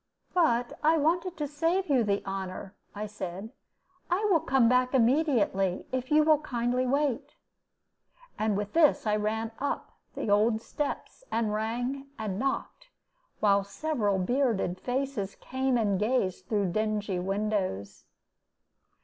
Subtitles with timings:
[0.33, 3.51] "But I wanted to save you the honor," I said.
[4.09, 7.35] "I will come back immediately, if you will kindly wait."
[8.35, 12.89] And with this I ran up the old steps, and rang and knocked,
[13.41, 18.05] while several bearded faces came and gazed through dingy windows.